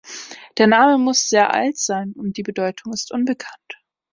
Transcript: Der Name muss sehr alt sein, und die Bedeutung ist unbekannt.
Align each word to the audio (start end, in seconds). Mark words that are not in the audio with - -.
Der 0.57 0.65
Name 0.65 0.97
muss 0.97 1.29
sehr 1.29 1.53
alt 1.53 1.77
sein, 1.77 2.13
und 2.13 2.35
die 2.35 2.41
Bedeutung 2.41 2.91
ist 2.91 3.11
unbekannt. 3.11 3.77